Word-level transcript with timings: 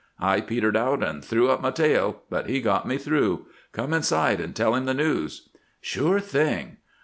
I 0.19 0.41
petered 0.41 0.75
out 0.75 1.03
and 1.03 1.23
threw 1.23 1.49
up 1.51 1.61
my 1.61 1.69
tail, 1.69 2.23
but 2.31 2.49
he 2.49 2.59
got 2.59 2.87
me 2.87 2.97
through. 2.97 3.45
Come 3.71 3.93
inside 3.93 4.39
and 4.39 4.55
tell 4.55 4.73
him 4.73 4.85
the 4.85 4.95
news." 4.95 5.49
"Sure 5.79 6.19
thing." 6.19 6.77